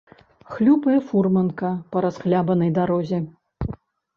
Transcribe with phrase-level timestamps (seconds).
[0.53, 3.19] Хлюпае фурманка па расхлябанай дарозе.